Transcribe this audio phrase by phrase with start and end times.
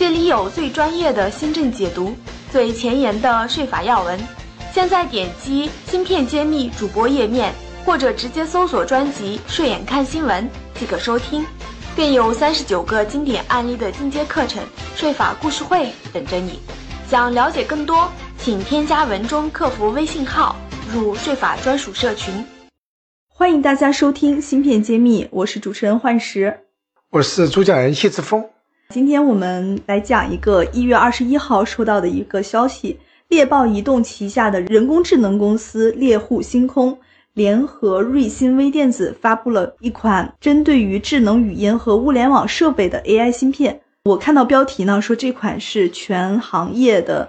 [0.00, 2.14] 这里有最专业的新政解读，
[2.50, 4.18] 最前沿的税法要闻。
[4.72, 7.52] 现在点击“芯片揭秘”主播页面，
[7.84, 11.44] 或者直接搜索专辑“睡眼看新闻”即可收听，
[11.94, 14.64] 更有三十九个经典案例的进阶课程——
[14.96, 16.60] 税法故事会等着你。
[17.06, 20.56] 想了解更多，请添加文中客服微信号，
[20.90, 22.42] 入税法专属社群。
[23.28, 26.60] 欢迎大家收听《芯片揭秘》，我是主持人幻石，
[27.10, 28.48] 我是主讲人谢志峰。
[28.92, 36.98] 今天我们来讲一个一月二十一号收到的一个消息：猎豹移动旗下的人工智能公司猎户星空
[37.32, 43.80] 联合瑞芯微电子发布了一款针对于智能语音和物联网设备的 AI 芯片。
[44.06, 47.28] 我看到标题呢，说这款是全行业的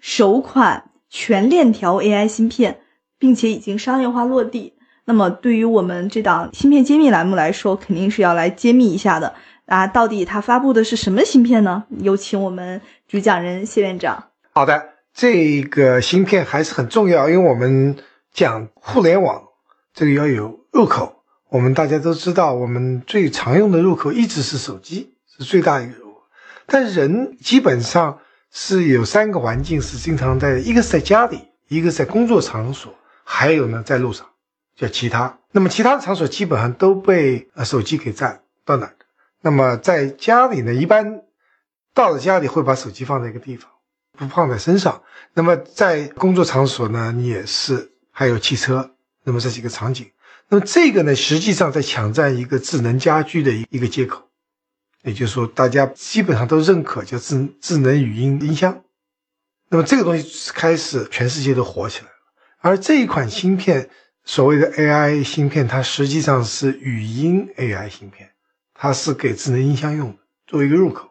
[0.00, 2.78] 首款全链条 AI 芯片，
[3.18, 4.74] 并且已经商业化落地。
[5.06, 9.34] 那么对于我们这档芯片揭秘栏目来说，肯定是要来揭秘一下的。
[9.70, 11.84] 啊，到底它发布的是什么芯片呢？
[12.00, 14.30] 有请我们主讲人谢院长。
[14.52, 17.96] 好的，这个芯片还是很重要，因为我们
[18.32, 19.44] 讲互联网，
[19.94, 21.22] 这个要有入口。
[21.50, 26.22] 我们大家都知道，我们最常用的入口一直是手机，是最大一个入口。
[26.66, 28.18] 但人基本上
[28.50, 34.26] 是有三个环境是经常在，一个是在家里，一个在工作场所，还有呢在路上，
[34.74, 35.38] 叫其他。
[35.52, 38.90] 那么其他的场所基本上都被呃手机给占到哪？
[39.42, 41.22] 那么在家里呢，一般
[41.94, 43.70] 到了家里会把手机放在一个地方，
[44.12, 45.02] 不放在身上。
[45.34, 48.94] 那么在工作场所呢，你也是还有汽车。
[49.22, 50.10] 那么这几个场景，
[50.48, 54.28] 那么这个呢，实际上在抢占一个智能家居的一一个接口，
[55.02, 58.82] 也就是说，大家基本上都认可叫智智能语音音箱。
[59.68, 62.12] 那么这个东西开始全世界都火起来了。
[62.60, 63.88] 而这一款芯片，
[64.24, 68.30] 所谓的 AI 芯片，它实际上是语音 AI 芯片。
[68.82, 71.10] 它是给智能音箱用的，作为一个入口。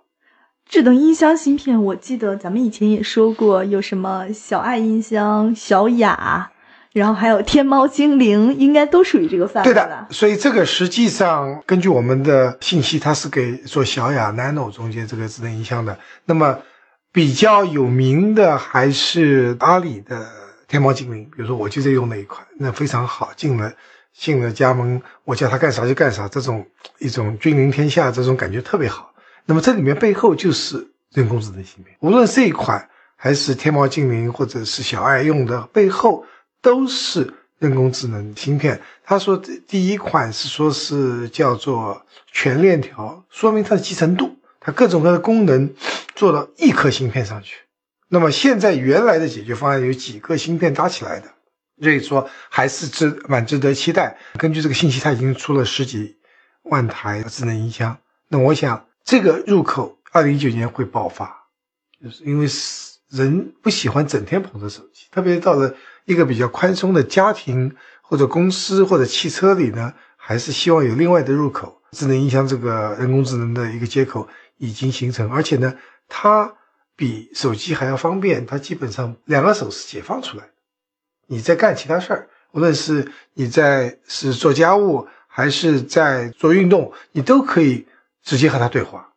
[0.66, 6.52] 智能音箱芯片，我记得咱们以前也说过，有什么小爱音箱、小雅，
[6.94, 9.72] 然后还有天猫精灵，应该都属于这个范围。
[9.72, 16.00] 对的，所以这个实际上根据我们的信息，它是给做小雅、Nano 中间这个智能音箱的。
[16.26, 16.58] 那么
[17.12, 20.28] 比较有名的还是阿里的
[20.68, 23.72] 天猫精灵，比如说我就在用那一款，那非常好，进了。
[24.14, 26.66] 信了加盟，我叫他干啥就干啥，这种
[26.98, 29.14] 一种君临天下，这种感觉特别好。
[29.46, 36.26] 那么这里面背后就是人工智能芯片，无论这一款还是天猫精灵或者是小爱用的，背后
[36.62, 38.80] 都是人工智能芯片。
[39.04, 39.38] 他说
[39.68, 45.74] 第一款是说是叫做全链条，说明它的集成度，它各种各样的功能
[46.16, 47.56] 做到一颗芯片上去。
[48.08, 51.28] 那么现在原来的解决方案有几个芯片搭起来的。
[51.82, 54.18] 所以说还是值蛮值得期待。
[54.38, 56.18] 根据这个信息，它已经出了十几
[56.64, 57.98] 万台智能音箱。
[58.28, 61.48] 那我想这个入口二零一九年会爆发，
[62.04, 62.48] 就是因为
[63.10, 65.76] 人不喜欢整天捧着手机，特别到了
[66.06, 71.82] 一个比较宽松的家庭或者公司或者汽车里呢，还是希望有另外的入口。
[71.92, 75.76] 智能音箱这个人工智能的一个接口已经形成，而且呢，
[76.08, 76.54] 它
[76.96, 80.52] 比手机还要方便，它基本上两个手是解放出来的。
[81.32, 87.86] 你在干其他事儿，无论是你在是做家务还是在做运动，你都可以
[88.24, 89.08] 直接和他对话，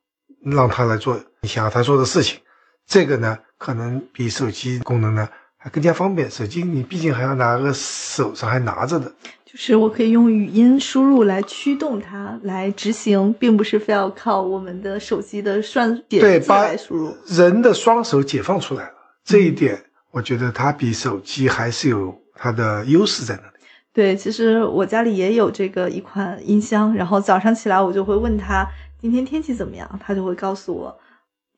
[0.45, 2.39] 让他来做你想要他做的事情。
[2.87, 6.31] 这个呢，可能比手机功能呢还更加方便。
[6.31, 9.11] 手机你毕竟还要拿个手上还拿着的，
[9.47, 17.17] 就是我可以用语音输入来驱动它来执行，并不是非要靠我们的手机的算点对来输入。
[17.27, 18.94] 人的双手解放出来了，
[19.25, 19.82] 这一点。
[20.12, 23.64] 我觉得它比手机还是有它的优势在那里。
[23.94, 28.67] 对，其实我家里也有这个一款音箱，然后早上起来我就会问他
[29.00, 30.99] 今天天气怎么样，他就会告诉我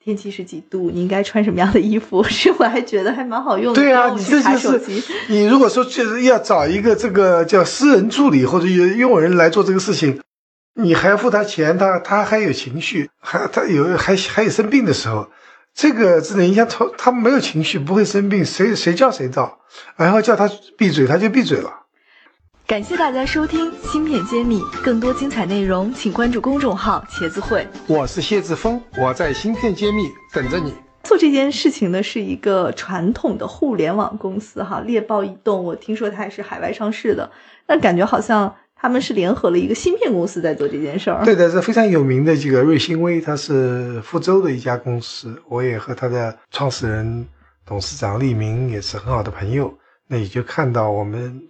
[0.02, 2.22] 天气是几度，你应该穿什么样的衣服。
[2.28, 3.80] 是我还觉得还蛮好用的。
[3.80, 10.20] 对啊，你这就是你如果说就是要找一个这个叫私人助理或者有佣人来做这个事情，
[10.74, 15.28] 你还要付他钱，他他还有情绪，还他有还还有生病的时候。
[15.74, 19.58] 这个智能音箱，它它没有情绪，不会生病，谁谁叫谁到，
[19.96, 20.48] 然后叫他
[20.78, 21.80] 闭嘴，他就闭嘴了。
[22.66, 27.66] 感谢大家收听《芯片揭秘》，更多精彩内容，请关注公众号“茄子会”。
[27.88, 30.72] 我是谢志峰，我在《芯片揭秘》等着你。
[31.02, 37.30] 做这件事情的是一个传统的互联网公司哈，猎豹移动，我听说它也是海外上市的，
[37.66, 38.54] 但感觉好像
[38.84, 41.24] 他们是联合了一个芯片公司在做这件事儿。
[41.24, 47.26] 对的，是非常有名的这个瑞芯微，它是福州的一家公司，我也和它的创始人、
[47.64, 49.72] 董事长利明也是很好的朋友。
[50.06, 51.42] 那也就看到我们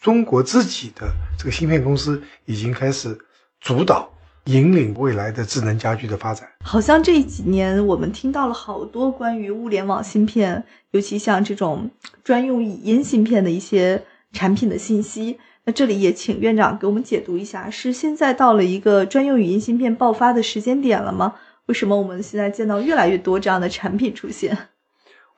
[0.00, 3.18] 中国自己的这个芯片公司已经开始
[3.60, 4.08] 主导。
[4.44, 11.90] 引领未来的智能家居的发展，好像这几年我们听到了好多关于物联网芯片，尤其像这种
[12.24, 14.02] 专用语音芯片的一些
[14.32, 15.38] 产品的信息。
[15.64, 21.34] 那这里也请院长给我们解读一下，是现在到了一个专用语音芯片爆发的时间点了吗？
[21.66, 24.56] 为什么我们现在见到越来越多这样的产品出现？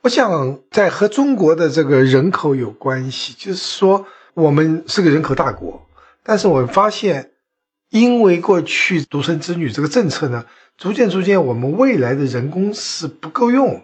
[0.03, 5.87] 我想在和中国的这个人口有关系，就是说我们是个人口大国，
[6.23, 7.29] 但是我们发现。
[7.91, 10.47] 因为过去独生子女这个政策呢，
[10.79, 13.83] 逐渐逐渐，我们未来的人工是不够用，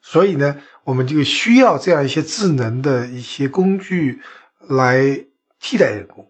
[0.00, 4.22] 所以呢，我们就需要这样一些智能的一些工具
[4.66, 5.26] 来
[5.62, 6.28] 替代人工。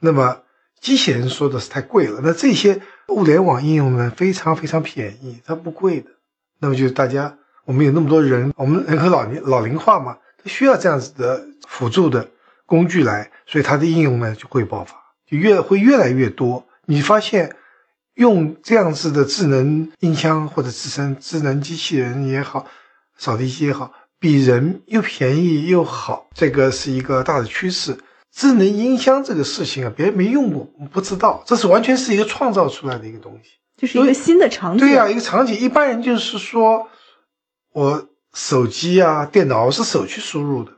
[0.00, 0.40] 那么
[0.80, 6.10] 机器人说的是太贵了，那这些物联网应用呢，非常非常便宜，它不贵的。
[6.58, 12.28] 那么就是大家，我们有那么多人，我们人口老年老龄化嘛，它需要这样子的辅助的
[12.66, 14.96] 工具来，所以它的应用呢就会爆发。
[15.26, 17.56] 就越会越来越多，你发现
[18.14, 22.66] 用这样子的智能音箱或者智能智能机器人也好，
[23.16, 27.96] 扫地机也好，比人又便宜又好，这个是一个大的趋势。
[28.34, 34.84] 智能音箱这个事情啊，别人没用过，我们不知道，这是完全是一个创造出来的一个东西，就是一个新的场景。
[34.84, 36.88] 对呀，一个场景，一般人就是说
[37.72, 40.72] 我手机啊、电脑是手去输入的。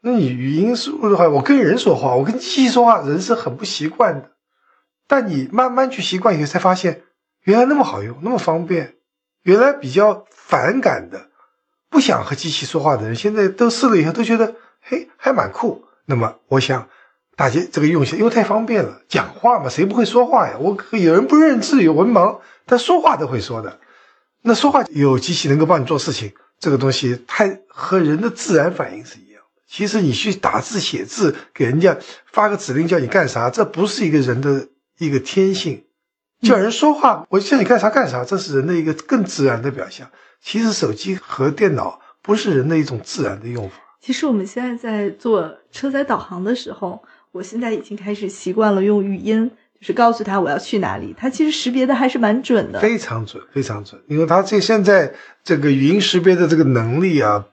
[0.00, 4.30] 那你语音输入的话，我跟人说话，我跟机器说话，人是很不习惯的。
[5.08, 7.02] 但你慢慢去习惯以后，才发现
[7.42, 8.94] 原来那么好用，那么方便。
[9.42, 11.30] 原来比较反感的、
[11.88, 15.84] 不想和机器说话的人，现在都试了以后，都觉得嘿还蛮酷。
[16.10, 16.88] 那么我想，
[17.36, 20.56] 大家这个用起来，因为太方便了，讲话嘛，谁不会说话呀？
[20.58, 23.78] 我有人不认字，有文盲，但说话都会说的。
[24.42, 29.40] 那说话有机器能够帮你做事情，这个东西太和人的自然反应是一样。
[29.68, 31.96] 其实你去打字写字给人家
[32.26, 34.66] 发个指令叫你干啥，这不是一个人的
[34.98, 35.84] 一个天性。
[36.42, 40.10] 叫人说话，我叫你干啥干啥，这是人的一个更自然的表象。
[40.42, 43.76] 其实手机和电脑不是人的一种自然的用法。
[44.00, 47.02] 其实我们现在在做车载导航的时候，
[47.32, 54.00] 我现在已经开始习惯了用语音，就是告诉他我要去哪里，它其实识别的还是蛮准的，非常准，非常准。
[54.08, 55.12] 因为它这现在
[55.44, 57.46] 这个语音识别的这个能力啊，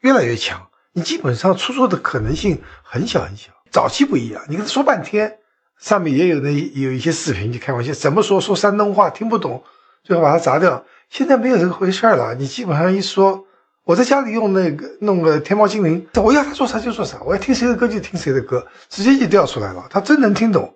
[0.00, 0.68] 越来越强。
[0.92, 3.50] 你基本上出错的可能性很小很小。
[3.70, 5.38] 早期不一样，你跟他说半天，
[5.78, 9.62] 上面也有那有一些视频，就开玩笑，怎么说说山东话听不懂，
[10.02, 10.84] 最后把它砸掉。
[11.08, 13.44] 现在没有这个回事了，你基本上一说，
[13.90, 20.72] 我在家里用那个弄个天猫精灵，我要他做啥就做啥，我要听谁的歌就听谁的歌，直接就调出来了，他真能听懂。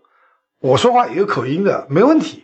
[0.58, 2.42] 我说话也有口音的，没问题。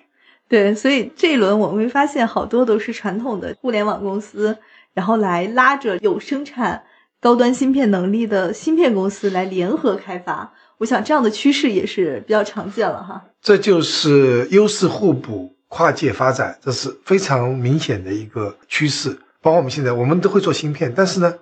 [0.49, 4.59] 对，所以这一轮我们会发现，好多都是传统的互联网公司，
[4.95, 6.85] 然后来拉着有生产。
[7.21, 13.25] 高端芯片能力的芯片公司来联合开发，我想这样的趋势也是比较常见了哈。
[13.43, 19.19] 这就是优势互补、跨界发展，这是非常明显的一个趋势。
[19.43, 21.39] 包括我们现在，我们都会做芯片，但是呢，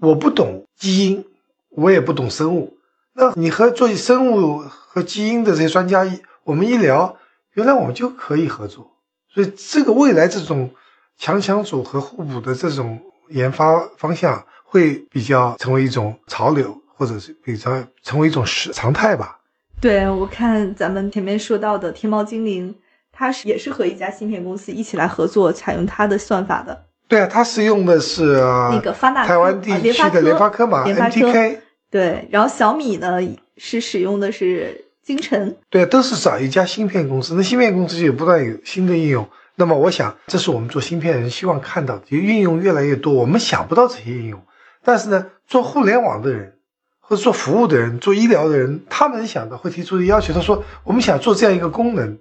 [0.00, 1.24] 我不懂基因，
[1.70, 2.76] 我也不懂生物。
[3.14, 7.16] 那你和做生物和基因的这些专家一，我们一聊，
[7.52, 8.90] 原来我们就可以合作。
[9.32, 10.70] 所以这个未来这种
[11.18, 14.44] 强强组合、互补的这种研发方向。
[14.66, 17.70] 会比较成为一种潮流，或者是比较
[18.02, 19.38] 成为一种时常态吧。
[19.80, 22.74] 对我看咱们前面说到的天猫精灵，
[23.12, 26.86] 它是也是和一家芯片公司一起来合作，采用它的算法的。
[27.06, 28.36] 对啊，它是用的是
[28.70, 31.58] 那个发那台湾地区的联发科嘛，MTK。
[31.90, 33.18] 对，然后小米呢
[33.56, 35.56] 是使用的是金城。
[35.70, 39.28] 对，都是找一家芯片公司，那芯片公司就不断有新的应用。
[39.56, 44.42] 那么我想，这是我们做芯片人希望看到的，就应用越来越多，我们想不到这些应用。
[44.82, 46.54] 但是呢，做互联网的人，
[46.98, 50.34] 或者做服务的人，做医疗的人，他们想的会提出的要求。
[50.34, 52.18] 他说：“我们想做这样一个功能，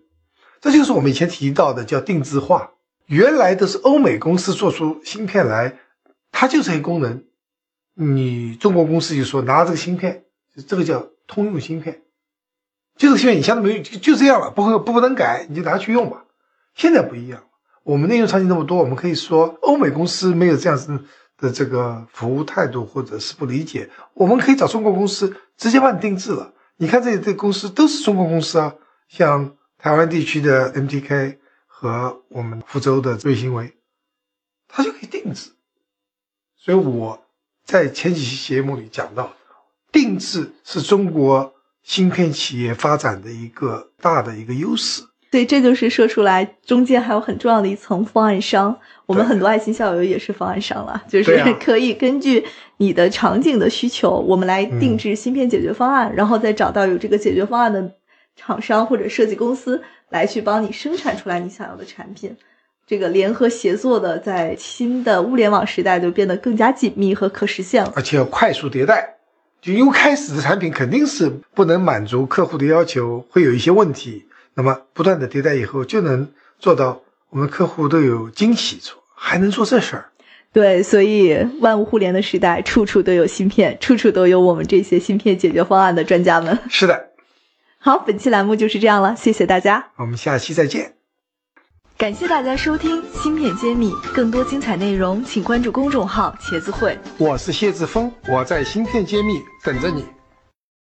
[0.61, 2.69] 这就是我们以前提到的叫定制化。
[3.05, 5.77] 原来都是欧美公司做出芯片来，
[6.31, 7.23] 它就这些功能。
[7.93, 10.23] 你中国公司就说拿这个芯片，
[10.67, 12.01] 这个叫通用芯片，
[12.97, 16.25] 就这个芯片你相当于就就这样了，不会不能改，你就拿去用吧。
[16.75, 17.43] 现在不一样，
[17.83, 20.99] 我们内容场景那么多，我们可以说欧美公司没有这样子。”
[21.35, 26.53] 的这个服务态度或者是不理解，我们可以找中国公司直接帮你定制了。
[26.77, 28.73] 你看这这公司都是中国公司啊，
[29.09, 31.39] 像台湾地区的 MTK
[31.83, 33.73] 和我们福州的瑞芯微，
[35.11, 35.51] 定制。
[36.55, 37.21] 所以我
[37.65, 39.33] 在前几期节目里讲到，
[39.91, 45.03] 定制是中国芯片企业发展的一个大的一个优势。
[45.29, 48.79] 对这就是说出来，中间还有很重要的一层方案商。
[49.05, 52.45] 我们很多爱心校友也是方案商了，就是 可以根据
[52.77, 57.93] 你的场景的需求，我们来定制芯片解决方案，然后再找到有这个解决方案的
[58.37, 62.37] 厂商或者设计公司来去帮你生产出来你想要的产品。
[62.85, 67.91] 这个联合协作的，在新的物联网时代就变得更加紧密和可实现了。
[67.95, 69.15] 而且要快速迭代。
[69.59, 74.25] 就因为开始的产品肯定是不能满足客户的要求，会有一些问题。
[74.53, 76.27] 那么不断的迭代以后，就能
[76.59, 80.05] 做到我们客户都有惊喜处，还能做这事儿。
[80.51, 86.59] 对，所以万物互联的时代，处处都有芯片，处处都有我们这些芯片解决方案的专家们。
[86.69, 87.07] 是的，
[87.85, 89.89] 好，本期栏目就是这样了，谢谢大家。
[89.97, 90.93] 我们下期再见。
[91.97, 96.97] 感谢大家收听《芯片揭秘》，更多精彩内容请关注公众号“茄子会”。
[97.19, 100.05] 我是谢志峰，我在芯片揭秘等着你。